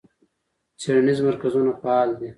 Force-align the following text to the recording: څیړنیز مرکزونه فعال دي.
څیړنیز 0.79 1.19
مرکزونه 1.27 1.71
فعال 1.81 2.09
دي. 2.19 2.29